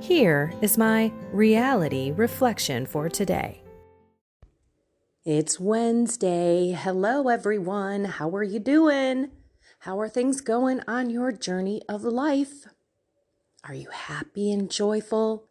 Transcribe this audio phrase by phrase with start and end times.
[0.00, 3.62] Here is my reality reflection for today.
[5.24, 6.72] It's Wednesday.
[6.72, 8.04] Hello, everyone.
[8.04, 9.30] How are you doing?
[9.80, 12.66] How are things going on your journey of life?
[13.64, 15.48] Are you happy and joyful?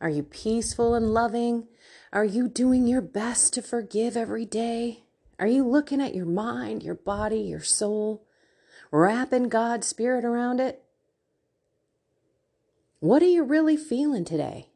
[0.00, 1.68] Are you peaceful and loving?
[2.10, 5.04] Are you doing your best to forgive every day?
[5.38, 8.26] Are you looking at your mind, your body, your soul,
[8.90, 10.83] wrapping God's Spirit around it?
[13.04, 14.70] What are you really feeling today?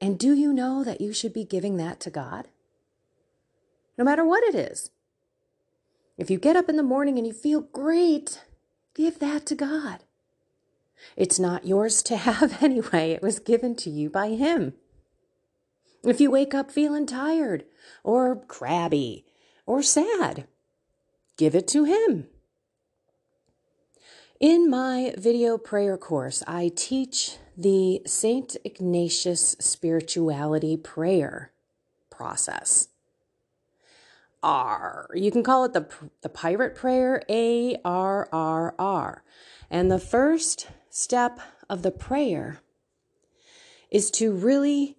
[0.00, 2.46] And do you know that you should be giving that to God?
[3.98, 4.92] No matter what it is.
[6.16, 8.40] If you get up in the morning and you feel great,
[8.94, 10.04] give that to God.
[11.16, 14.74] It's not yours to have anyway, it was given to you by Him.
[16.04, 17.64] If you wake up feeling tired
[18.04, 19.24] or crabby
[19.66, 20.46] or sad,
[21.36, 22.28] give it to Him.
[24.40, 28.54] In my video prayer course, I teach the St.
[28.64, 31.52] Ignatius spirituality prayer
[32.10, 32.88] process.
[34.42, 35.08] R.
[35.14, 35.88] You can call it the,
[36.20, 39.24] the pirate prayer, A R R R.
[39.70, 42.60] And the first step of the prayer
[43.90, 44.98] is to really.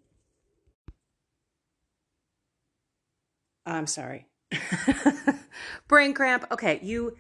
[3.68, 4.26] I'm sorry.
[5.88, 6.46] Brain cramp.
[6.52, 7.16] Okay, you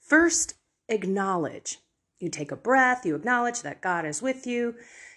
[0.00, 0.54] first
[0.88, 1.78] acknowledge.
[2.18, 4.74] You take a breath, you acknowledge that God is with you,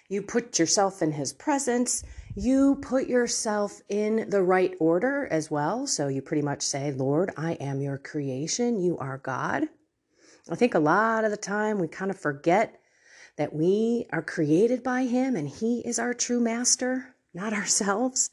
[0.08, 2.02] you put yourself in His presence,
[2.34, 5.86] you put yourself in the right order as well.
[5.86, 9.68] So you pretty much say, Lord, I am your creation, you are God.
[10.50, 12.80] I think a lot of the time we kind of forget
[13.36, 18.30] that we are created by Him and He is our true master, not ourselves.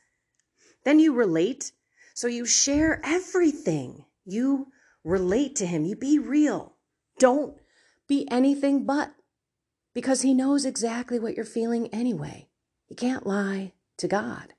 [0.84, 1.72] Then you relate.
[2.14, 4.06] So you share everything.
[4.26, 4.68] You
[5.04, 5.86] relate to Him.
[5.86, 6.73] You be real.
[7.20, 7.58] Don't
[8.08, 9.14] be anything but
[9.94, 12.48] because he knows exactly what you're feeling anyway.
[12.90, 14.54] You can't lie to God.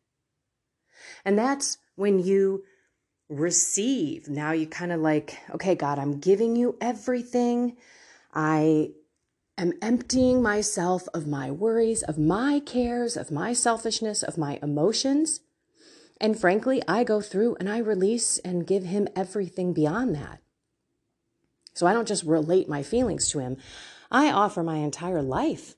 [1.25, 2.65] And that's when you
[3.29, 4.29] receive.
[4.29, 7.77] Now you kind of like, okay, God, I'm giving you everything.
[8.33, 8.91] I
[9.59, 15.41] am emptying myself of my worries, of my cares, of my selfishness, of my emotions.
[16.21, 20.41] And frankly, I go through and I release and give him everything beyond that.
[21.75, 23.57] So I don't just relate my feelings to him,
[24.11, 25.75] I offer my entire life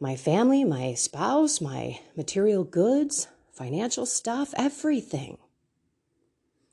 [0.00, 5.38] my family, my spouse, my material goods, financial stuff, everything.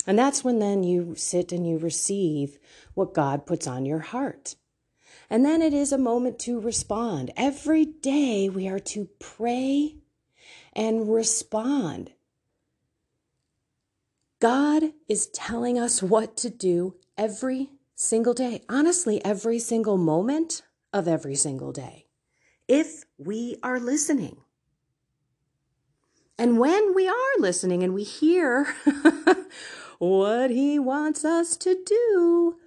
[0.08, 2.60] And that's when then you sit and you receive
[2.94, 4.56] what God puts on your heart.
[5.30, 7.32] And then it is a moment to respond.
[7.36, 9.96] Every day we are to pray
[10.74, 12.12] and respond.
[14.40, 18.62] God is telling us what to do every single day.
[18.70, 20.62] Honestly, every single moment
[20.94, 22.06] of every single day.
[22.68, 24.38] If we are listening.
[26.38, 28.66] And when we are listening and we hear
[30.00, 32.58] what he wants us to do,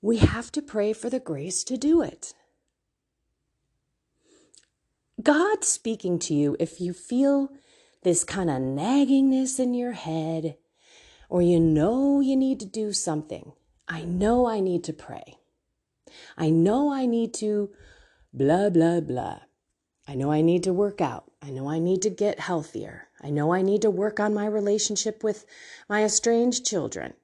[0.00, 2.34] we have to pray for the grace to do it.
[5.22, 7.50] God speaking to you, if you feel
[8.02, 10.56] this kind of naggingness in your head,
[11.34, 13.50] or you know you need to do something.
[13.88, 15.38] I know I need to pray.
[16.38, 17.70] I know I need to
[18.32, 19.40] blah, blah, blah.
[20.06, 21.32] I know I need to work out.
[21.42, 23.08] I know I need to get healthier.
[23.20, 25.44] I know I need to work on my relationship with
[25.88, 27.14] my estranged children.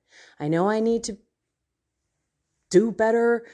[0.41, 1.17] I know I need to
[2.69, 3.47] do better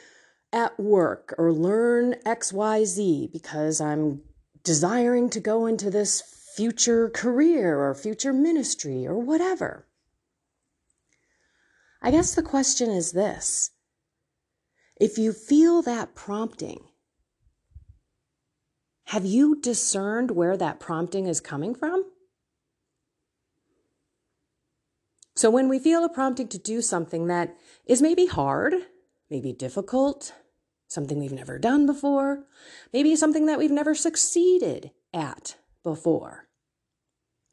[0.54, 4.22] at work or learn XYZ because I'm
[4.64, 6.22] desiring to go into this
[6.56, 9.86] future career or future ministry or whatever.
[12.02, 13.70] I guess the question is this
[14.96, 16.80] if you feel that prompting,
[19.06, 22.04] have you discerned where that prompting is coming from?
[25.36, 27.54] So when we feel a prompting to do something that
[27.84, 28.72] is maybe hard,
[29.28, 30.32] maybe difficult,
[30.88, 32.44] something we've never done before,
[32.92, 36.48] maybe something that we've never succeeded at before,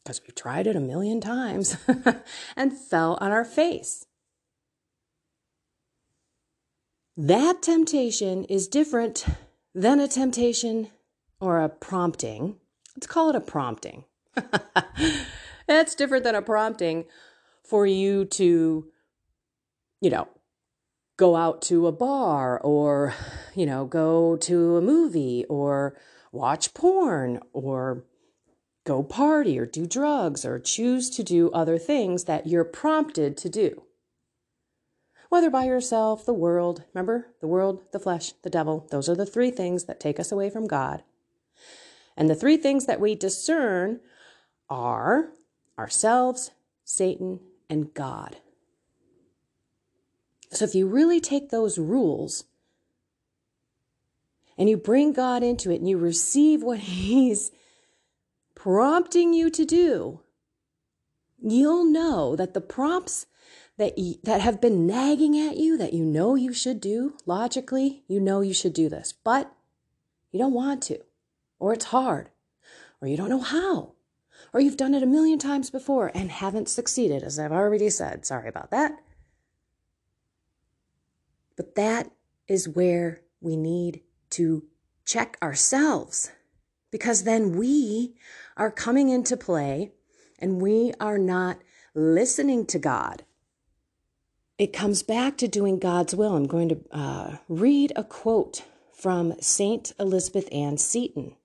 [0.02, 1.76] because we've tried it a million times
[2.56, 4.06] and fell on our face.
[7.16, 9.26] That temptation is different
[9.76, 10.90] than a temptation
[11.40, 12.56] or a prompting.
[12.96, 14.06] Let's call it a prompting.
[15.68, 17.06] That's different than a prompting
[17.64, 18.88] for you to,
[20.02, 20.28] you know,
[21.16, 23.14] go out to a bar or,
[23.54, 25.96] you know, go to a movie or
[26.32, 28.06] watch porn or
[28.86, 33.50] go party or do drugs or choose to do other things that you're prompted to
[33.50, 33.84] do.
[35.34, 39.26] Whether by yourself, the world, remember the world, the flesh, the devil, those are the
[39.26, 41.02] three things that take us away from God.
[42.16, 44.00] And the three things that we discern
[44.70, 45.32] are
[45.76, 46.52] ourselves,
[46.84, 48.38] Satan, and God.
[50.52, 52.44] So if you really take those rules
[54.56, 57.50] and you bring God into it and you receive what He's
[58.54, 60.20] prompting you to do,
[61.42, 63.26] you'll know that the prompts
[63.78, 68.04] that, you, that have been nagging at you that you know you should do, logically,
[68.08, 69.52] you know you should do this, but
[70.32, 71.00] you don't want to,
[71.60, 72.30] or it's hard,
[73.02, 73.94] or you don't know how,
[74.54, 78.26] or you've done it a million times before and haven't succeeded, as I've already said.
[78.26, 79.00] Sorry about that.
[81.56, 82.12] But that
[82.48, 84.64] is where we need to
[85.06, 86.32] check ourselves
[86.92, 88.16] because then we
[88.56, 89.92] are coming into play
[90.40, 91.60] and we are not
[91.94, 93.24] listening to God.
[94.58, 96.36] It comes back to doing God's will.
[96.36, 98.64] I'm going to uh, read a quote
[98.94, 99.92] from St.
[100.00, 101.36] Elizabeth Ann Seton.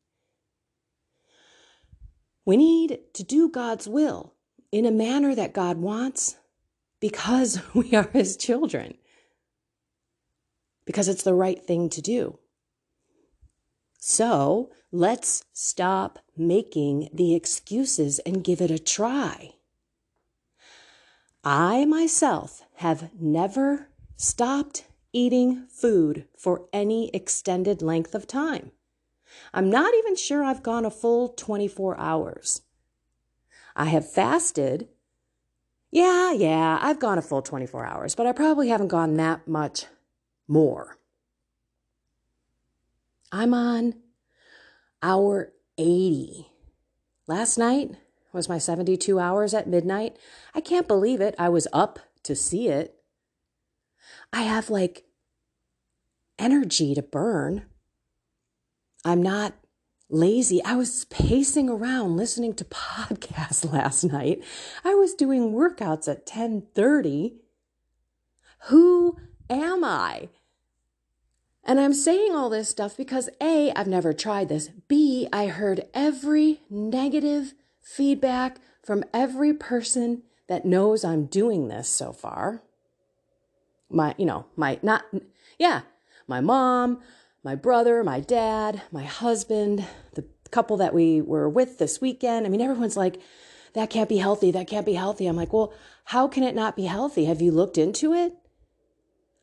[2.44, 4.34] We need to do God's will
[4.70, 6.36] in a manner that God wants
[7.00, 8.94] because we are His children
[10.84, 12.38] because it's the right thing to do.
[13.98, 19.54] So let's stop making the excuses and give it a try.
[21.44, 28.72] I myself have never stopped eating food for any extended length of time.
[29.54, 32.62] I'm not even sure I've gone a full 24 hours.
[33.76, 34.88] I have fasted.
[35.90, 39.86] Yeah, yeah, I've gone a full 24 hours, but I probably haven't gone that much
[40.46, 40.98] more.
[43.30, 43.94] I'm on
[45.02, 46.48] hour 80.
[47.26, 47.92] Last night
[48.32, 50.16] was my 72 hours at midnight.
[50.54, 51.34] I can't believe it.
[51.38, 52.94] I was up to see it.
[54.32, 55.04] I have like
[56.38, 57.66] energy to burn.
[59.04, 59.54] I'm not
[60.10, 60.62] lazy.
[60.64, 64.42] I was pacing around listening to podcasts last night.
[64.84, 67.34] I was doing workouts at 10:30.
[68.66, 69.16] Who
[69.48, 70.28] am I?
[71.64, 74.68] And I'm saying all this stuff because A, I've never tried this.
[74.88, 77.52] B, I heard every negative
[77.88, 82.62] feedback from every person that knows I'm doing this so far.
[83.90, 85.04] My, you know, my, not,
[85.58, 85.82] yeah,
[86.26, 87.00] my mom,
[87.42, 92.46] my brother, my dad, my husband, the couple that we were with this weekend.
[92.46, 93.20] I mean, everyone's like,
[93.72, 94.50] that can't be healthy.
[94.50, 95.26] That can't be healthy.
[95.26, 95.72] I'm like, well,
[96.04, 97.24] how can it not be healthy?
[97.24, 98.34] Have you looked into it?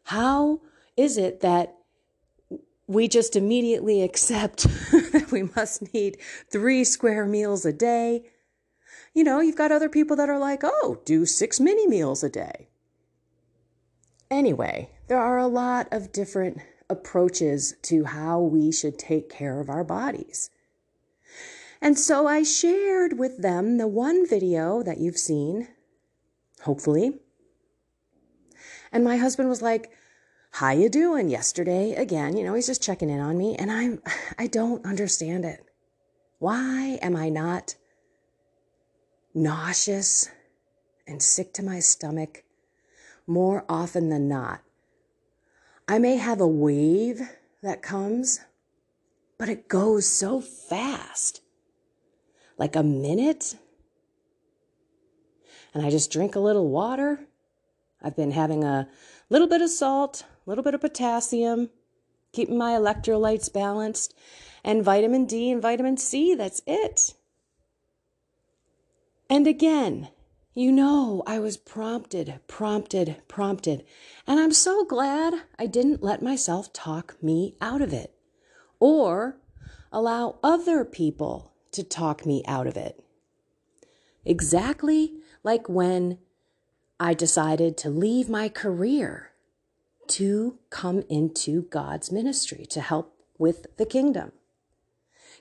[0.03, 0.61] How
[0.95, 1.75] is it that
[2.87, 4.63] we just immediately accept
[5.13, 6.17] that we must need
[6.51, 8.25] three square meals a day.
[9.15, 12.29] You know, you've got other people that are like, oh, do six mini meals a
[12.29, 12.67] day.
[14.29, 19.69] Anyway, there are a lot of different approaches to how we should take care of
[19.69, 20.49] our bodies.
[21.81, 25.69] And so I shared with them the one video that you've seen,
[26.63, 27.19] hopefully.
[28.91, 29.91] And my husband was like,
[30.51, 34.01] how you doing yesterday again you know he's just checking in on me and i'm
[34.39, 35.65] i don't understand it
[36.39, 37.75] why am i not
[39.35, 40.29] nauseous
[41.07, 42.43] and sick to my stomach
[43.27, 44.61] more often than not
[45.87, 47.21] i may have a wave
[47.61, 48.39] that comes
[49.37, 51.41] but it goes so fast
[52.57, 53.55] like a minute
[55.73, 57.19] and i just drink a little water
[58.01, 58.87] i've been having a
[59.29, 61.69] little bit of salt a little bit of potassium,
[62.31, 64.13] keeping my electrolytes balanced,
[64.63, 66.35] and vitamin D and vitamin C.
[66.35, 67.13] That's it.
[69.29, 70.09] And again,
[70.53, 73.83] you know, I was prompted, prompted, prompted.
[74.25, 78.13] And I'm so glad I didn't let myself talk me out of it
[78.79, 79.37] or
[79.91, 83.03] allow other people to talk me out of it.
[84.23, 85.13] Exactly
[85.43, 86.19] like when
[86.99, 89.31] I decided to leave my career
[90.07, 94.31] to come into God's ministry to help with the kingdom.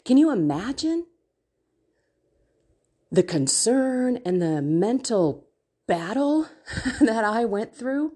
[0.04, 1.06] Can you imagine
[3.14, 5.46] the concern and the mental
[5.86, 6.48] battle
[7.00, 8.12] that I went through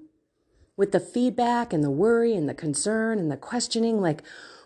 [0.76, 4.00] with the feedback and the worry and the concern and the questioning?
[4.00, 4.22] Like,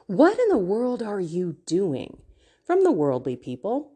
[0.06, 2.18] what in the world are you doing?
[2.64, 3.92] From the worldly people.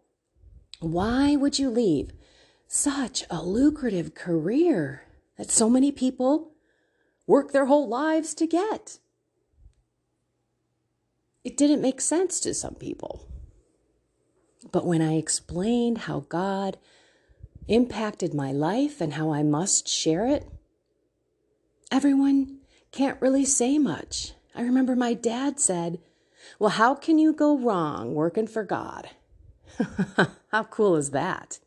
[0.80, 2.10] Why would you leave
[2.66, 5.04] such a lucrative career
[5.38, 6.52] that so many people
[7.26, 8.98] work their whole lives to get?
[11.44, 13.26] It didn't make sense to some people.
[14.72, 16.78] But when I explained how God
[17.68, 20.48] impacted my life and how I must share it,
[21.90, 22.58] everyone
[22.92, 24.32] can't really say much.
[24.54, 25.98] I remember my dad said,
[26.58, 29.10] Well, how can you go wrong working for God?
[30.52, 31.58] how cool is that?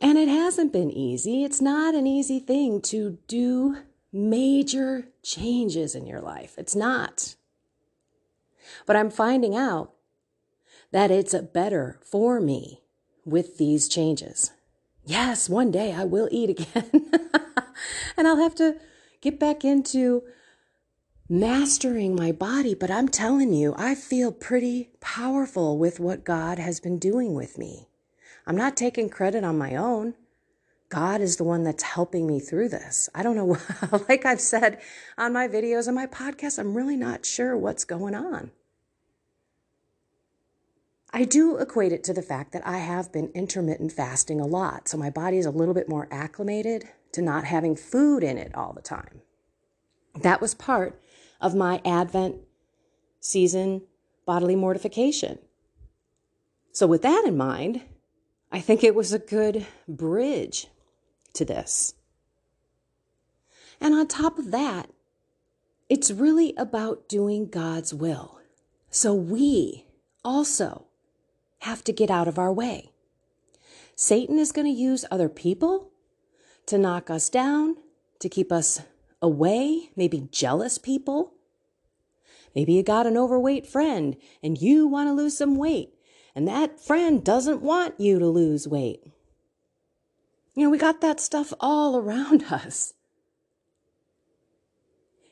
[0.00, 1.44] And it hasn't been easy.
[1.44, 3.76] It's not an easy thing to do
[4.12, 6.54] major changes in your life.
[6.58, 7.36] It's not.
[8.86, 9.92] But I'm finding out
[10.90, 12.82] that it's better for me
[13.24, 14.52] with these changes.
[15.04, 16.90] Yes, one day I will eat again.
[18.16, 18.76] and I'll have to
[19.20, 20.22] get back into
[21.28, 22.74] mastering my body.
[22.74, 27.58] But I'm telling you, I feel pretty powerful with what God has been doing with
[27.58, 27.88] me.
[28.46, 30.14] I'm not taking credit on my own.
[30.88, 33.08] God is the one that's helping me through this.
[33.14, 33.56] I don't know,
[34.08, 34.78] like I've said
[35.16, 38.50] on my videos and my podcast, I'm really not sure what's going on.
[41.12, 44.88] I do equate it to the fact that I have been intermittent fasting a lot.
[44.88, 48.54] So my body is a little bit more acclimated to not having food in it
[48.54, 49.20] all the time.
[50.14, 51.00] That was part
[51.40, 52.36] of my Advent
[53.20, 53.82] season
[54.24, 55.38] bodily mortification.
[56.72, 57.82] So, with that in mind,
[58.50, 60.68] I think it was a good bridge
[61.34, 61.94] to this.
[63.80, 64.90] And on top of that,
[65.88, 68.38] it's really about doing God's will.
[68.90, 69.86] So we
[70.24, 70.86] also
[71.62, 72.90] have to get out of our way.
[73.94, 75.90] Satan is going to use other people
[76.66, 77.76] to knock us down,
[78.18, 78.80] to keep us
[79.20, 81.34] away, maybe jealous people.
[82.54, 85.94] Maybe you got an overweight friend and you want to lose some weight,
[86.34, 89.00] and that friend doesn't want you to lose weight.
[90.54, 92.94] You know, we got that stuff all around us.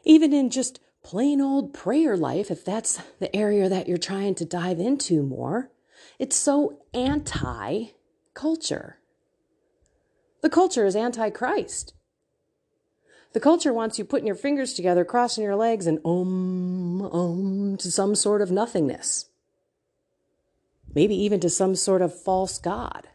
[0.05, 4.45] Even in just plain old prayer life, if that's the area that you're trying to
[4.45, 5.71] dive into more,
[6.21, 7.87] it's so anti
[8.35, 8.99] culture.
[10.43, 11.95] The culture is anti Christ.
[13.33, 17.91] The culture wants you putting your fingers together, crossing your legs, and om, om to
[17.91, 19.31] some sort of nothingness.
[20.95, 23.09] Maybe even to some sort of false God.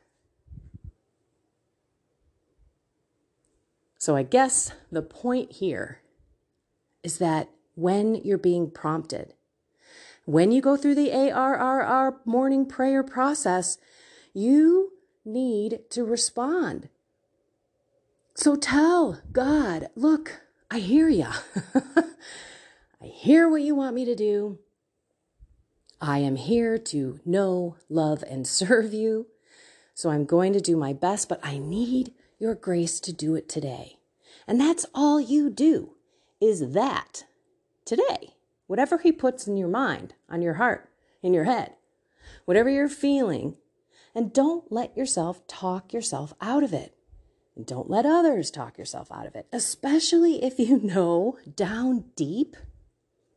[3.99, 6.01] So I guess the point here
[7.03, 9.33] is that when you're being prompted
[10.25, 13.77] when you go through the ARRR morning prayer process,
[14.33, 14.91] you
[15.23, 16.89] need to respond.
[18.35, 21.27] So tell God, look, I hear you.
[23.01, 24.59] I hear what you want me to do.
[26.01, 29.27] I am here to know, love, and serve you.
[29.93, 33.47] So I'm going to do my best, but I need your grace to do it
[33.47, 33.97] today.
[34.47, 35.91] And that's all you do
[36.41, 37.23] is that
[37.85, 38.34] today.
[38.67, 40.89] Whatever He puts in your mind, on your heart,
[41.21, 41.73] in your head,
[42.45, 43.57] whatever you're feeling,
[44.13, 46.95] and don't let yourself talk yourself out of it.
[47.55, 52.55] And don't let others talk yourself out of it, especially if you know down deep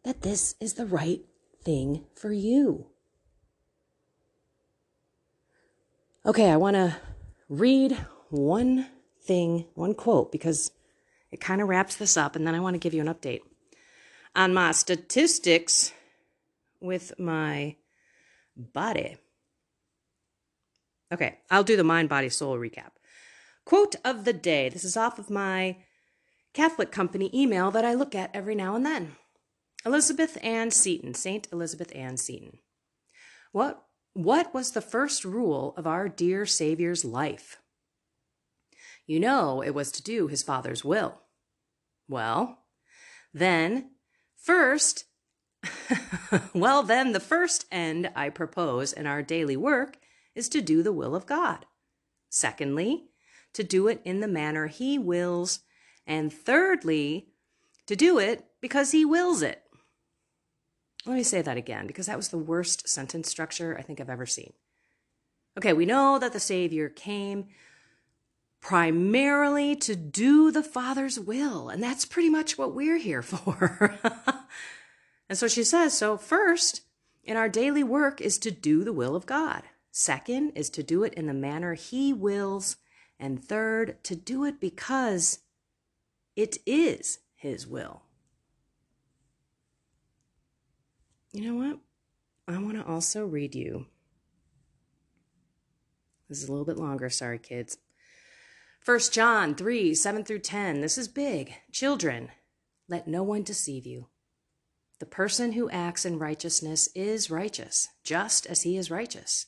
[0.05, 1.23] that this is the right
[1.63, 2.87] thing for you.
[6.27, 6.97] Okay, I want to
[7.49, 7.93] read
[8.29, 8.87] one
[9.23, 10.73] thing, one quote, because
[11.31, 13.41] it kind of wraps this up, and then I want to give you an update
[14.39, 15.93] on my statistics
[16.81, 17.75] with my
[18.57, 19.17] body.
[21.13, 22.93] Okay, I'll do the mind, body, soul recap.
[23.65, 24.69] Quote of the day.
[24.69, 25.79] This is off of my
[26.55, 29.17] Catholic company email that I look at every now and then.
[29.85, 32.59] Elizabeth Ann Seton, Saint Elizabeth Ann Seton.
[33.51, 33.83] What
[34.15, 37.59] what was the first rule of our dear Savior's life?
[39.05, 41.23] You know, it was to do his Father's will.
[42.09, 42.59] Well,
[43.33, 43.91] then
[44.39, 45.05] First,
[46.55, 49.99] well, then, the first end I propose in our daily work
[50.35, 51.67] is to do the will of God.
[52.31, 53.05] Secondly,
[53.55, 55.61] to do it in the manner He wills.
[56.07, 57.29] And thirdly,
[57.87, 59.63] to do it because He wills it.
[61.05, 64.11] Let me say that again because that was the worst sentence structure I think I've
[64.11, 64.53] ever seen.
[65.57, 67.47] Okay, we know that the Savior came
[68.61, 71.69] primarily to do the Father's will.
[71.69, 73.99] And that's pretty much what we're here for.
[75.29, 76.83] and so she says, so first
[77.25, 79.63] in our daily work is to do the will of God.
[79.91, 82.77] Second is to do it in the manner He wills.
[83.21, 85.41] And third, to do it because
[86.37, 88.03] it is His will.
[91.33, 91.79] You know what?
[92.47, 93.87] I want to also read you.
[96.29, 97.11] This is a little bit longer.
[97.11, 97.79] Sorry, kids.
[98.89, 100.81] 1 John 3 7 through 10.
[100.81, 101.53] This is big.
[101.71, 102.31] Children,
[102.89, 104.07] let no one deceive you.
[104.99, 109.45] The person who acts in righteousness is righteous, just as he is righteous.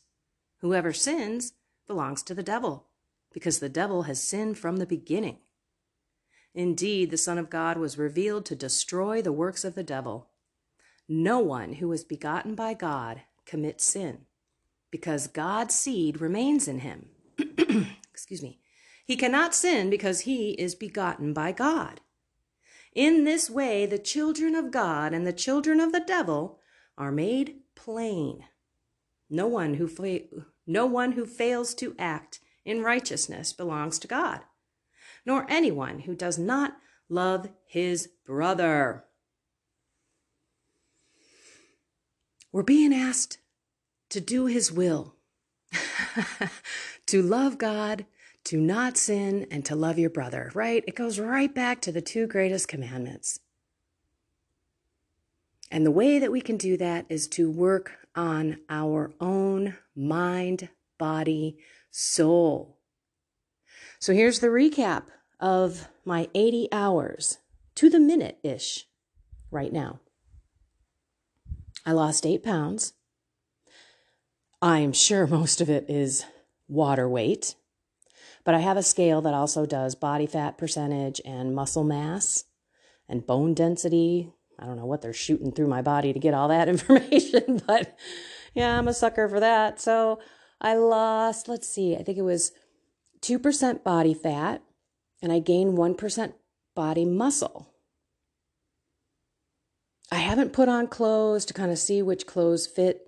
[0.59, 1.54] Whoever sins
[1.87, 2.88] belongs to the devil,
[3.32, 5.38] because the devil has sinned from the beginning.
[6.54, 10.28] Indeed, the Son of God was revealed to destroy the works of the devil.
[11.09, 14.26] No one who is begotten by God commits sin,
[14.90, 17.09] because God's seed remains in him.
[18.12, 18.61] Excuse me.
[19.11, 22.00] He cannot sin because he is begotten by God.
[22.95, 26.61] In this way, the children of God and the children of the devil
[26.97, 28.45] are made plain.
[29.29, 30.29] No one who fa-
[30.64, 34.43] no one who fails to act in righteousness belongs to God,
[35.26, 36.76] nor anyone who does not
[37.09, 39.07] love his brother.
[42.52, 43.38] We're being asked
[44.11, 45.17] to do his will,
[47.07, 48.07] to love God
[48.44, 50.85] to not sin and to love your brother, right?
[50.87, 53.40] It goes right back to the two greatest commandments.
[55.70, 60.68] And the way that we can do that is to work on our own mind,
[60.99, 61.59] body,
[61.90, 62.78] soul.
[64.00, 65.04] So here's the recap
[65.38, 67.38] of my 80 hours
[67.76, 68.87] to the minute ish
[69.50, 70.00] right now.
[71.87, 72.94] I lost eight pounds.
[74.61, 76.25] I'm sure most of it is
[76.68, 77.54] water weight.
[78.44, 82.44] But I have a scale that also does body fat percentage and muscle mass
[83.09, 84.33] and bone density.
[84.59, 87.96] I don't know what they're shooting through my body to get all that information, but
[88.55, 89.81] yeah, I'm a sucker for that.
[89.81, 90.20] So
[90.61, 92.53] I lost, let's see, I think it was
[93.22, 94.62] 2% body fat
[95.22, 96.33] and I gained 1%
[96.74, 97.70] body muscle.
[100.12, 103.07] I haven't put on clothes to kind of see which clothes fit,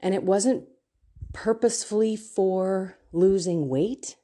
[0.00, 0.64] and it wasn't
[1.32, 4.16] purposefully for losing weight.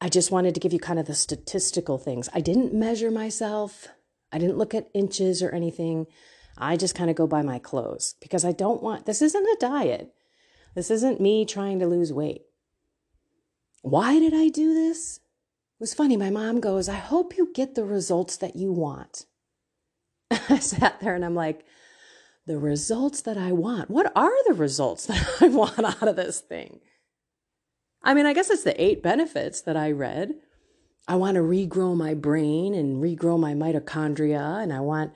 [0.00, 2.28] I just wanted to give you kind of the statistical things.
[2.32, 3.88] I didn't measure myself,
[4.32, 6.06] I didn't look at inches or anything.
[6.56, 9.56] I just kind of go by my clothes because I don't want this isn't a
[9.60, 10.12] diet.
[10.74, 12.42] This isn't me trying to lose weight.
[13.82, 15.16] Why did I do this?
[15.16, 16.16] It was funny.
[16.16, 19.26] My mom goes, I hope you get the results that you want.
[20.30, 21.64] I sat there and I'm like,
[22.46, 23.90] the results that I want.
[23.90, 26.80] What are the results that I want out of this thing?
[28.02, 30.34] I mean, I guess it's the eight benefits that I read.
[31.06, 35.12] I want to regrow my brain and regrow my mitochondria, and I want,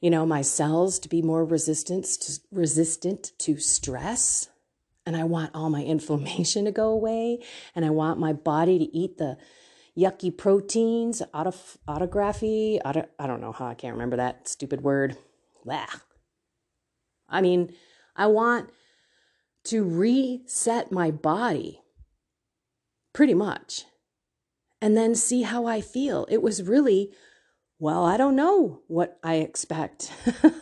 [0.00, 4.48] you know, my cells to be more resistant to, resistant to stress.
[5.06, 7.40] And I want all my inflammation to go away.
[7.74, 9.36] And I want my body to eat the
[9.96, 11.54] yucky proteins, auto,
[11.88, 15.16] autography, auto, I don't know how, I can't remember that stupid word.
[15.64, 15.86] Blah.
[17.28, 17.72] I mean,
[18.14, 18.70] I want
[19.64, 21.80] to reset my body
[23.14, 23.84] pretty much,
[24.82, 26.26] and then see how I feel.
[26.28, 27.12] It was really,
[27.78, 30.12] well, I don't know what I expect.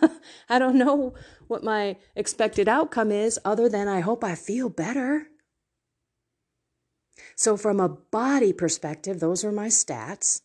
[0.48, 1.14] I don't know
[1.48, 5.26] what my expected outcome is, other than I hope I feel better.
[7.34, 10.42] So, from a body perspective, those are my stats.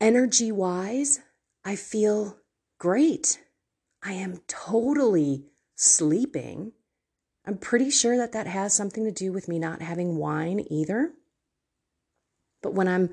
[0.00, 1.20] Energy wise,
[1.64, 2.36] I feel
[2.78, 3.40] great.
[4.04, 6.72] I am totally sleeping.
[7.46, 11.12] I'm pretty sure that that has something to do with me not having wine either.
[12.62, 13.10] But when I'm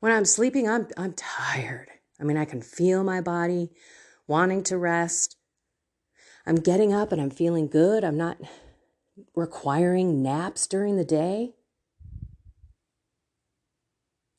[0.00, 1.88] when I'm sleeping, I'm I'm tired.
[2.20, 3.70] I mean, I can feel my body
[4.26, 5.36] wanting to rest.
[6.46, 8.04] I'm getting up and I'm feeling good.
[8.04, 8.38] I'm not
[9.34, 11.54] requiring naps during the day.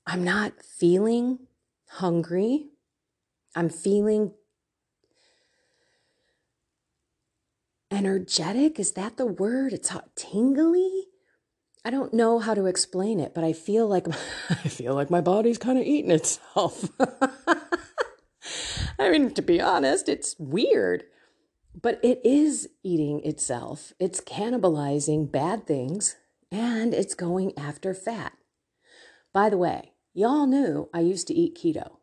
[0.06, 1.40] I'm not feeling
[1.88, 2.68] hungry.
[3.56, 4.34] I'm feeling
[7.94, 8.80] energetic.
[8.80, 9.72] Is that the word?
[9.72, 11.08] It's hot, tingly.
[11.86, 14.08] I don't know how to explain it, but I feel like
[14.50, 16.90] I feel like my body's kind of eating itself.
[19.00, 21.04] I mean, to be honest, it's weird,
[21.80, 23.94] but it is eating itself.
[24.00, 26.16] It's cannibalizing bad things
[26.52, 28.34] and it's going after fat.
[29.34, 31.98] By the way, y'all knew I used to eat keto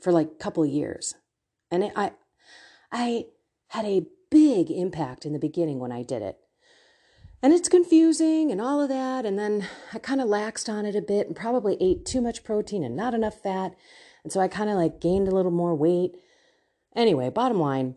[0.00, 1.14] for like a couple years.
[1.70, 2.12] And it, I
[2.92, 3.26] I
[3.68, 6.38] had a big impact in the beginning when I did it.
[7.42, 9.24] And it's confusing and all of that.
[9.24, 12.44] And then I kind of laxed on it a bit and probably ate too much
[12.44, 13.74] protein and not enough fat.
[14.22, 16.16] And so I kind of like gained a little more weight.
[16.94, 17.94] Anyway, bottom line,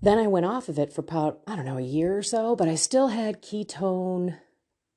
[0.00, 2.54] then I went off of it for about, I don't know, a year or so,
[2.54, 4.38] but I still had ketone,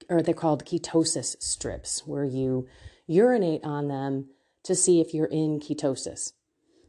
[0.10, 2.68] or they're called ketosis strips, where you
[3.08, 4.28] urinate on them
[4.64, 6.34] to see if you're in ketosis.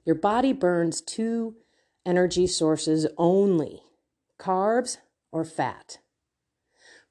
[0.05, 1.55] Your body burns two
[2.05, 3.83] energy sources only
[4.39, 4.99] carbs
[5.33, 5.99] or fat.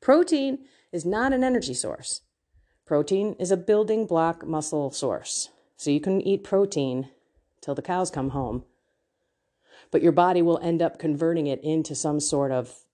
[0.02, 0.60] Protein
[0.92, 2.22] is not an energy source.
[2.86, 5.50] Protein is a building block muscle source.
[5.76, 7.10] So you can eat protein
[7.62, 8.64] till the cows come home,
[9.92, 12.86] but your body will end up converting it into some sort of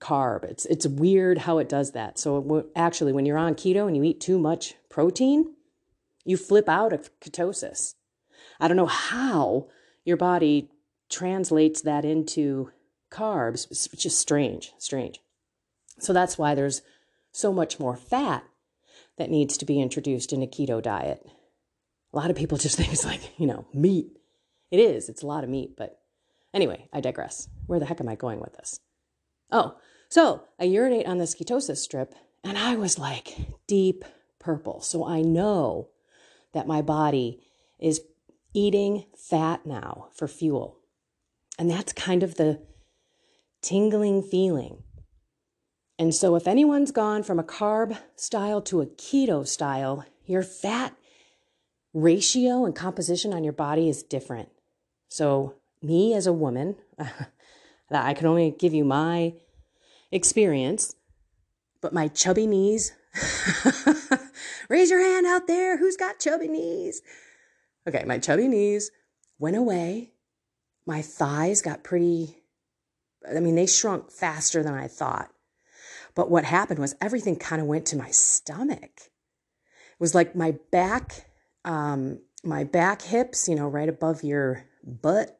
[0.00, 0.44] carb.
[0.44, 2.18] It's it's weird how it does that.
[2.18, 5.54] So actually when you're on keto and you eat too much protein,
[6.24, 7.94] you flip out of ketosis.
[8.58, 9.68] I don't know how
[10.04, 10.70] your body
[11.10, 12.70] translates that into
[13.10, 13.70] carbs.
[13.70, 15.20] It's just strange, strange.
[15.98, 16.82] So that's why there's
[17.32, 18.44] so much more fat
[19.18, 21.24] that needs to be introduced in a keto diet.
[22.12, 24.16] A lot of people just think it's like, you know, meat.
[24.70, 25.98] It is, it's a lot of meat, but
[26.54, 27.48] anyway, I digress.
[27.66, 28.78] Where the heck am I going with this?
[29.50, 29.76] Oh,
[30.08, 34.04] so I urinate on this ketosis strip and I was like deep
[34.38, 34.80] purple.
[34.80, 35.88] So I know
[36.52, 37.40] that my body
[37.78, 38.00] is
[38.54, 40.79] eating fat now for fuel.
[41.60, 42.60] And that's kind of the
[43.62, 44.82] tingling feeling
[46.00, 50.96] and so, if anyone's gone from a carb style to a keto style, your fat
[51.92, 54.48] ratio and composition on your body is different.
[55.08, 56.76] So, me as a woman,
[57.90, 59.34] I can only give you my
[60.10, 60.94] experience,
[61.82, 62.94] but my chubby knees.
[64.70, 65.76] Raise your hand out there.
[65.76, 67.02] Who's got chubby knees?
[67.86, 68.90] Okay, my chubby knees
[69.38, 70.12] went away.
[70.90, 72.42] My thighs got pretty,
[73.24, 75.30] I mean, they shrunk faster than I thought.
[76.16, 78.82] But what happened was everything kind of went to my stomach.
[78.82, 81.30] It was like my back,
[81.64, 85.38] um, my back hips, you know, right above your butt.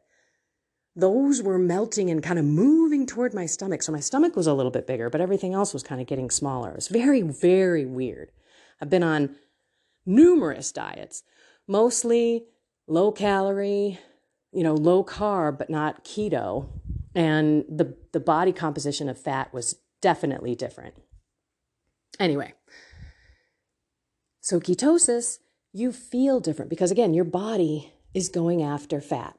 [0.95, 3.83] Those were melting and kind of moving toward my stomach.
[3.83, 6.31] So my stomach was a little bit bigger, but everything else was kind of getting
[6.31, 6.71] smaller.
[6.71, 8.31] It was very, very weird.
[8.81, 9.35] I've been on
[10.07, 11.25] numerous diets,
[11.67, 12.45] mostly
[12.87, 13.99] low calorie,
[14.53, 16.69] you know, low carb, but not keto.
[17.15, 20.95] And the, the body composition of fat was definitely different.
[22.19, 22.55] Anyway,
[24.41, 25.39] so ketosis,
[25.73, 29.37] you feel different because again, your body is going after fat.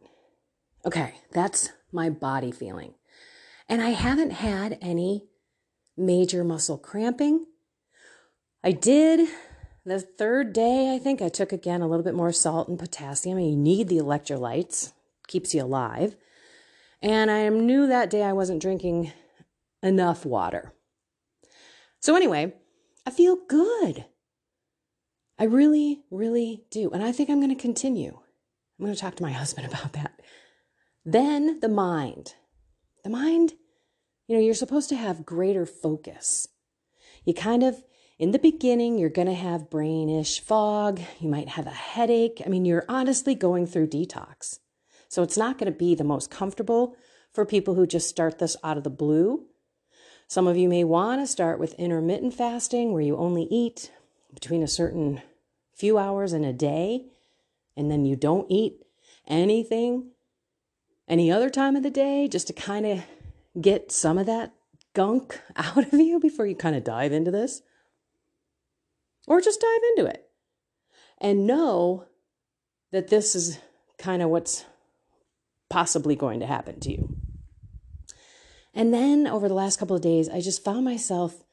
[0.85, 2.93] Okay, that's my body feeling.
[3.67, 5.25] And I haven't had any
[5.97, 7.45] major muscle cramping.
[8.63, 9.29] I did
[9.85, 13.39] the third day, I think I took again a little bit more salt and potassium.
[13.39, 14.93] You need the electrolytes,
[15.31, 16.15] keeps you alive.
[17.01, 19.11] And I knew that day I wasn't drinking
[19.81, 20.73] enough water.
[21.99, 22.53] So, anyway,
[23.05, 24.05] I feel good.
[25.39, 26.91] I really, really do.
[26.91, 28.19] And I think I'm going to continue.
[28.77, 30.21] I'm going to talk to my husband about that.
[31.03, 32.35] Then the mind.
[33.03, 33.53] The mind,
[34.27, 36.47] you know, you're supposed to have greater focus.
[37.25, 37.83] You kind of,
[38.19, 41.01] in the beginning, you're going to have brainish fog.
[41.19, 42.41] You might have a headache.
[42.45, 44.59] I mean, you're honestly going through detox.
[45.11, 46.95] So it's not going to be the most comfortable
[47.33, 49.43] for people who just start this out of the blue.
[50.29, 53.91] Some of you may want to start with intermittent fasting, where you only eat
[54.33, 55.21] between a certain
[55.73, 57.07] few hours in a day,
[57.75, 58.85] and then you don't eat
[59.27, 60.11] anything
[61.09, 63.03] any other time of the day just to kind of
[63.59, 64.53] get some of that
[64.93, 67.63] gunk out of you before you kind of dive into this.
[69.27, 70.29] Or just dive into it
[71.17, 72.05] and know
[72.93, 73.59] that this is
[73.97, 74.63] kind of what's
[75.71, 77.15] possibly going to happen to you.
[78.73, 81.43] And then over the last couple of days, I just found myself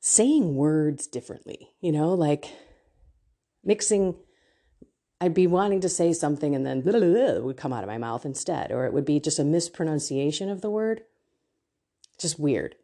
[0.00, 2.52] saying words differently, you know, like
[3.64, 4.16] mixing.
[5.20, 7.88] I'd be wanting to say something and then blah, blah, blah, would come out of
[7.88, 11.02] my mouth instead, or it would be just a mispronunciation of the word.
[12.20, 12.74] Just weird.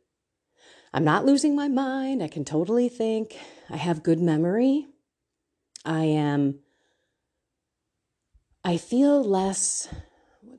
[0.94, 2.22] I'm not losing my mind.
[2.22, 3.36] I can totally think.
[3.68, 4.86] I have good memory.
[5.84, 6.60] I am.
[8.64, 9.88] I feel less.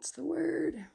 [0.01, 0.87] What's the word?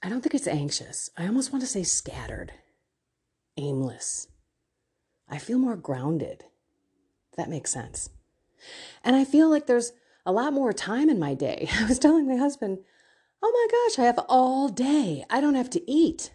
[0.00, 1.10] I don't think it's anxious.
[1.16, 2.52] I almost want to say scattered,
[3.56, 4.28] aimless.
[5.28, 6.44] I feel more grounded.
[7.36, 8.10] That makes sense.
[9.02, 9.90] And I feel like there's
[10.24, 11.68] a lot more time in my day.
[11.80, 12.78] I was telling my husband,
[13.42, 15.24] Oh my gosh, I have all day.
[15.28, 16.32] I don't have to eat.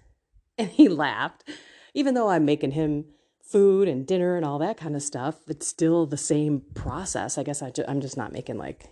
[0.58, 1.46] And he laughed.
[1.94, 3.06] Even though I'm making him
[3.46, 7.38] food and dinner and all that kind of stuff, it's still the same process.
[7.38, 8.90] I guess I am just not making like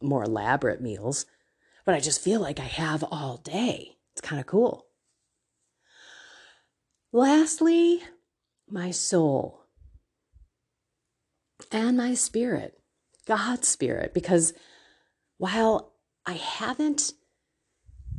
[0.00, 1.26] more elaborate meals,
[1.84, 3.96] but I just feel like I have all day.
[4.12, 4.86] It's kind of cool.
[7.12, 8.02] Lastly,
[8.68, 9.64] my soul
[11.72, 12.78] and my spirit,
[13.26, 14.52] God's spirit, because
[15.38, 15.92] while
[16.24, 17.12] I haven't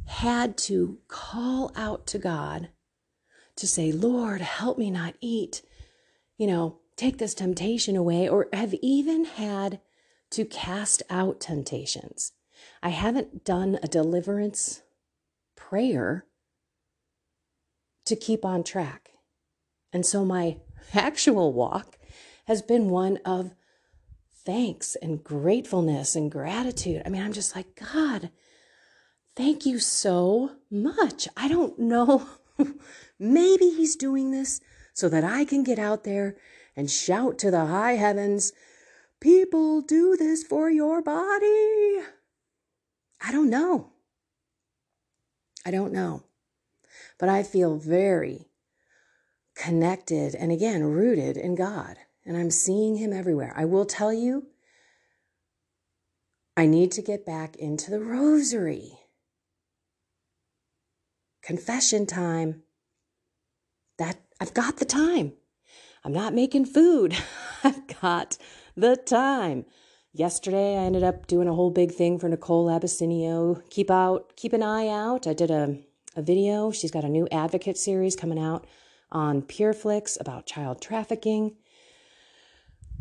[0.07, 2.69] had to call out to God
[3.61, 5.61] to say, Lord, help me not eat,
[6.37, 9.79] you know, take this temptation away, or have even had
[10.31, 12.33] to cast out temptations.
[12.83, 14.81] I haven't done a deliverance
[15.55, 16.25] prayer
[18.05, 19.11] to keep on track.
[19.93, 20.57] And so my
[20.93, 21.97] actual walk
[22.45, 23.53] has been one of
[24.45, 27.03] thanks and gratefulness and gratitude.
[27.05, 28.31] I mean, I'm just like, God,
[29.35, 31.27] thank you so much.
[31.37, 32.27] I don't know.
[33.21, 34.59] Maybe He's doing this
[34.93, 36.35] so that I can get out there
[36.75, 38.51] and shout to the high heavens,
[39.21, 41.99] People, do this for your body.
[43.23, 43.91] I don't know.
[45.63, 46.23] I don't know.
[47.19, 48.49] But I feel very
[49.55, 51.97] connected and again rooted in God.
[52.25, 53.53] And I'm seeing Him everywhere.
[53.55, 54.47] I will tell you,
[56.57, 58.99] I need to get back into the rosary.
[61.43, 62.63] Confession time.
[63.97, 65.33] That I've got the time.
[66.03, 67.15] I'm not making food.
[67.63, 68.37] I've got
[68.75, 69.65] the time.
[70.13, 73.61] Yesterday, I ended up doing a whole big thing for Nicole Abisinio.
[73.69, 75.25] Keep out, keep an eye out.
[75.25, 75.77] I did a,
[76.15, 76.71] a video.
[76.71, 78.65] She's got a new advocate series coming out
[79.11, 81.55] on PureFlix about child trafficking.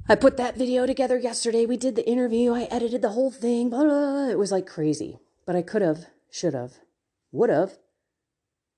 [0.09, 1.67] I put that video together yesterday.
[1.67, 2.53] We did the interview.
[2.53, 3.71] I edited the whole thing.
[3.71, 4.29] Blah, blah, blah.
[4.29, 5.19] It was like crazy.
[5.47, 6.75] But I could have, should have,
[7.33, 7.79] would have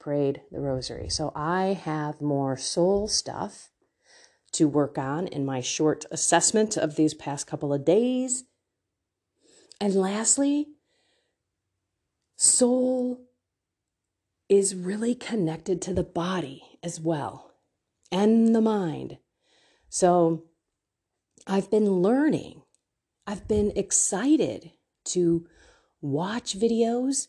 [0.02, 1.08] prayed the rosary.
[1.08, 3.70] So I have more soul stuff
[4.52, 8.44] to work on in my short assessment of these past couple of days.
[9.80, 10.66] And lastly,
[12.36, 13.20] soul
[14.48, 17.52] is really connected to the body as well
[18.10, 19.18] and the mind.
[19.88, 20.44] So
[21.46, 22.62] I've been learning,
[23.26, 24.72] I've been excited
[25.06, 25.46] to
[26.00, 27.28] watch videos,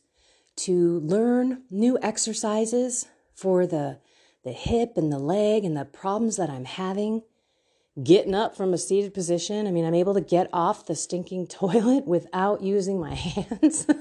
[0.56, 4.00] to learn new exercises for the
[4.44, 7.24] the hip and the leg and the problems that I'm having.
[8.02, 9.68] Getting up from a seated position.
[9.68, 13.88] I mean, I'm able to get off the stinking toilet without using my hands.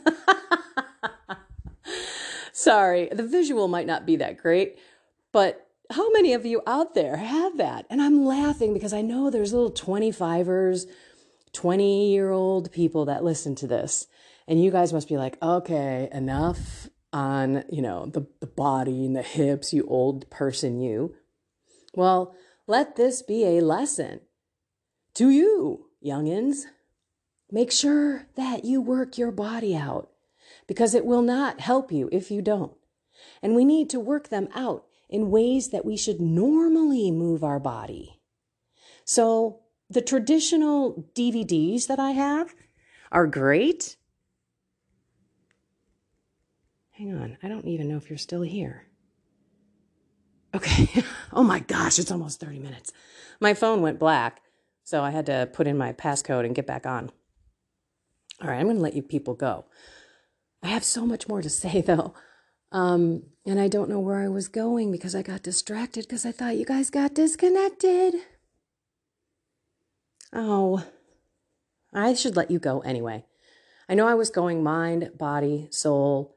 [2.53, 4.79] Sorry, the visual might not be that great,
[5.31, 7.87] but how many of you out there have that?
[7.91, 10.87] And I'm laughing because I know there's little 25ers,
[11.53, 14.07] 20 year old people that listen to this.
[14.49, 19.15] And you guys must be like, okay, enough on, you know, the, the body and
[19.15, 21.15] the hips, you old person, you.
[21.95, 22.35] Well,
[22.67, 24.21] let this be a lesson
[25.15, 26.63] to you, youngins.
[27.51, 30.11] Make sure that you work your body out
[30.67, 32.73] because it will not help you if you don't.
[33.43, 37.61] And we need to work them out in ways that we should normally move our
[37.61, 38.21] body.
[39.05, 39.62] So,
[39.93, 42.55] the traditional DVDs that I have
[43.11, 43.97] are great
[47.03, 47.39] Hang on.
[47.43, 48.87] I don't even know if you're still here.
[50.55, 51.03] Okay.
[51.33, 52.93] oh my gosh, it's almost 30 minutes.
[53.41, 54.41] My phone went black,
[54.85, 57.11] so I had to put in my passcode and get back on.
[58.41, 59.65] All right, I'm going to let you people go.
[60.63, 62.15] I have so much more to say though.
[62.71, 66.31] Um, and I don't know where I was going because I got distracted because I
[66.31, 68.15] thought you guys got disconnected.
[70.33, 70.85] Oh,
[71.93, 73.25] I should let you go anyway.
[73.89, 76.37] I know I was going mind, body, soul,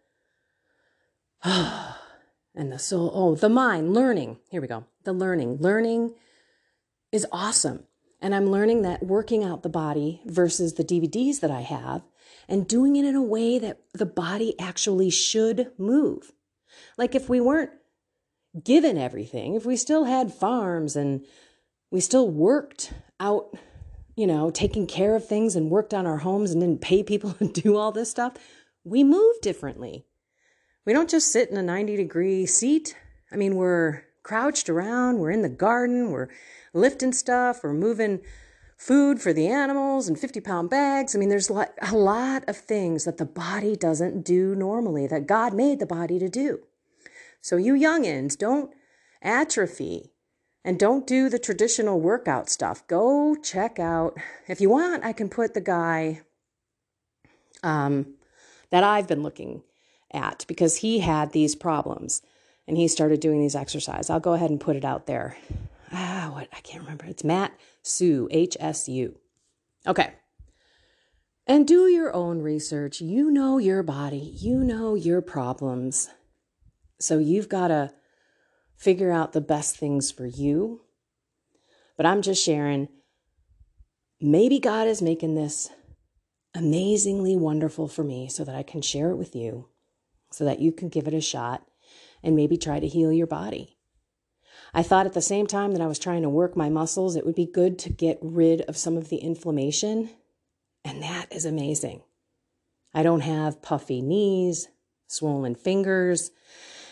[1.43, 4.37] and the soul, oh, the mind, learning.
[4.49, 4.85] Here we go.
[5.03, 5.57] The learning.
[5.57, 6.13] Learning
[7.11, 7.85] is awesome.
[8.21, 12.03] And I'm learning that working out the body versus the DVDs that I have
[12.47, 16.31] and doing it in a way that the body actually should move.
[16.97, 17.71] Like if we weren't
[18.63, 21.25] given everything, if we still had farms and
[21.91, 23.55] we still worked out,
[24.15, 27.33] you know, taking care of things and worked on our homes and didn't pay people
[27.39, 28.33] to do all this stuff,
[28.83, 30.05] we move differently.
[30.85, 32.95] We don't just sit in a 90 degree seat.
[33.31, 36.29] I mean, we're crouched around, we're in the garden, we're
[36.73, 38.21] lifting stuff, we're moving
[38.77, 41.15] food for the animals and 50 pound bags.
[41.15, 45.53] I mean, there's a lot of things that the body doesn't do normally, that God
[45.53, 46.59] made the body to do.
[47.41, 48.71] So, you youngins, don't
[49.21, 50.11] atrophy
[50.65, 52.85] and don't do the traditional workout stuff.
[52.87, 56.21] Go check out, if you want, I can put the guy
[57.63, 58.15] um,
[58.71, 59.61] that I've been looking
[60.11, 62.23] at because he had these problems
[62.67, 64.09] and he started doing these exercises.
[64.09, 65.37] I'll go ahead and put it out there.
[65.91, 66.49] Ah, what?
[66.51, 67.05] I can't remember.
[67.05, 67.51] It's Matt
[67.83, 69.19] Hsu H S U.
[69.85, 70.13] Okay.
[71.45, 73.01] And do your own research.
[73.01, 76.09] You know your body, you know your problems.
[76.99, 77.93] So you've got to
[78.77, 80.81] figure out the best things for you.
[81.97, 82.89] But I'm just sharing.
[84.19, 85.69] Maybe God is making this
[86.53, 89.67] amazingly wonderful for me so that I can share it with you,
[90.31, 91.67] so that you can give it a shot
[92.23, 93.77] and maybe try to heal your body.
[94.73, 97.25] I thought at the same time that I was trying to work my muscles, it
[97.25, 100.09] would be good to get rid of some of the inflammation.
[100.83, 102.03] And that is amazing.
[102.93, 104.67] I don't have puffy knees,
[105.07, 106.31] swollen fingers.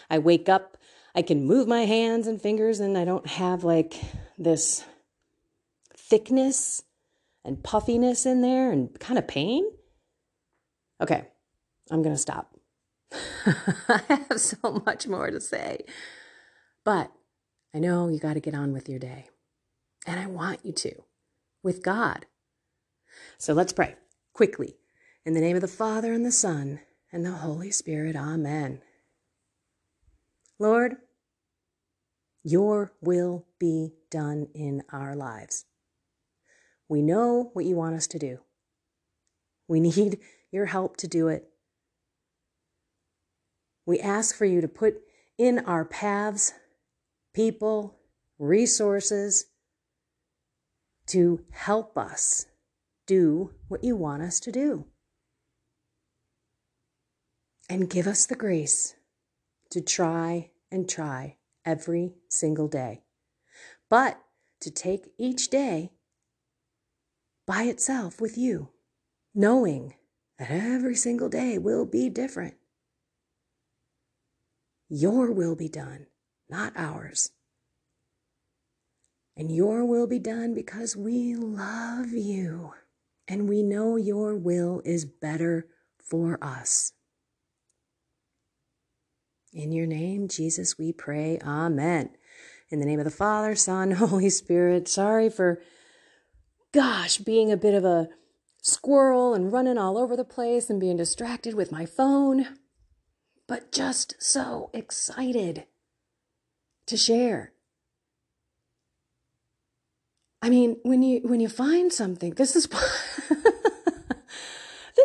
[0.09, 0.77] I wake up,
[1.15, 3.99] I can move my hands and fingers, and I don't have like
[4.37, 4.83] this
[5.95, 6.83] thickness
[7.45, 9.65] and puffiness in there and kind of pain.
[11.01, 11.27] Okay,
[11.91, 12.55] I'm going to stop.
[13.45, 15.85] I have so much more to say.
[16.83, 17.11] But
[17.73, 19.27] I know you got to get on with your day.
[20.05, 21.03] And I want you to
[21.61, 22.25] with God.
[23.37, 23.95] So let's pray
[24.33, 24.75] quickly.
[25.25, 28.15] In the name of the Father and the Son and the Holy Spirit.
[28.15, 28.81] Amen.
[30.63, 30.95] Lord,
[32.41, 35.65] your will be done in our lives.
[36.87, 38.39] We know what you want us to do.
[39.67, 40.19] We need
[40.53, 41.49] your help to do it.
[43.85, 45.01] We ask for you to put
[45.37, 46.53] in our paths
[47.33, 47.99] people,
[48.39, 49.47] resources
[51.07, 52.45] to help us
[53.05, 54.85] do what you want us to do.
[57.69, 58.95] And give us the grace
[59.71, 63.03] to try and try every single day.
[63.89, 64.19] But
[64.61, 65.91] to take each day
[67.45, 68.69] by itself with you,
[69.35, 69.93] knowing
[70.39, 72.55] that every single day will be different.
[74.89, 76.07] Your will be done,
[76.49, 77.29] not ours.
[79.37, 82.73] And your will be done because we love you
[83.27, 86.93] and we know your will is better for us.
[89.53, 91.37] In your name, Jesus, we pray.
[91.45, 92.09] Amen.
[92.71, 94.87] In the name of the Father, Son, Holy Spirit.
[94.87, 95.61] Sorry for
[96.71, 98.09] gosh, being a bit of a
[98.63, 102.47] squirrel and running all over the place and being distracted with my phone,
[103.47, 105.65] but just so excited
[106.87, 107.53] to share.
[110.41, 112.67] I mean, when you when you find something, this is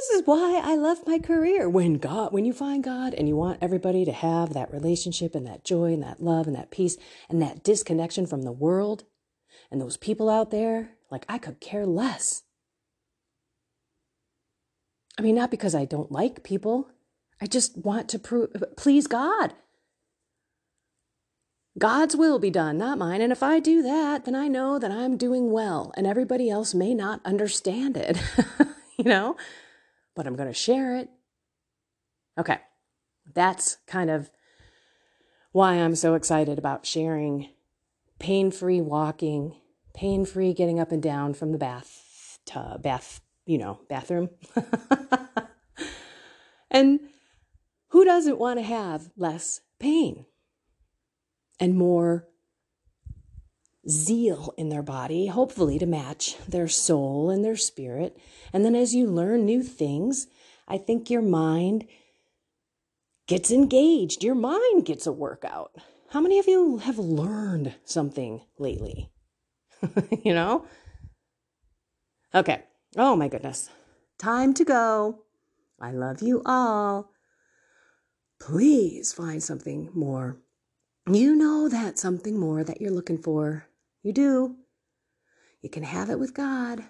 [0.08, 1.68] this is why I love my career.
[1.68, 5.46] When God, when you find God and you want everybody to have that relationship and
[5.46, 6.96] that joy and that love and that peace
[7.28, 9.04] and that disconnection from the world
[9.70, 12.42] and those people out there like I could care less.
[15.18, 16.88] I mean, not because I don't like people.
[17.40, 19.52] I just want to prove, please God.
[21.78, 23.20] God's will be done, not mine.
[23.20, 26.74] And if I do that, then I know that I'm doing well, and everybody else
[26.74, 28.18] may not understand it,
[28.96, 29.36] you know,
[30.18, 31.08] but I'm going to share it.
[32.36, 32.58] Okay,
[33.34, 34.32] that's kind of
[35.52, 37.50] why I'm so excited about sharing
[38.18, 39.54] pain free walking
[39.94, 44.28] pain free getting up and down from the bath tub, bath, you know, bathroom.
[46.70, 46.98] and
[47.90, 50.26] who doesn't want to have less pain
[51.60, 52.26] and more
[53.88, 58.16] zeal in their body, hopefully to match their soul and their spirit?
[58.52, 60.26] And then as you learn new things,
[60.66, 61.86] I think your mind
[63.26, 65.74] gets engaged, your mind gets a workout.
[66.10, 69.10] How many of you have learned something lately?
[70.24, 70.66] you know?
[72.34, 72.62] Okay.
[72.96, 73.70] Oh my goodness.
[74.18, 75.22] Time to go.
[75.80, 77.12] I love you all.
[78.40, 80.38] Please find something more.
[81.10, 83.67] You know that something more that you're looking for.
[84.02, 84.56] You do.
[85.60, 86.84] You can have it with God.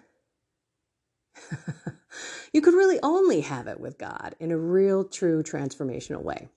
[2.53, 6.49] you could really only have it with God in a real, true, transformational way.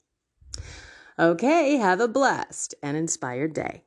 [1.18, 3.84] Okay, have a blessed and inspired day.